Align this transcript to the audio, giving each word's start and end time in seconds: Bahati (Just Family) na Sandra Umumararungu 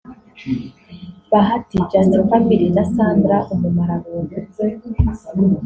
Bahati 1.31 1.77
(Just 1.91 2.13
Family) 2.29 2.67
na 2.75 2.83
Sandra 2.93 3.37
Umumararungu 3.53 4.35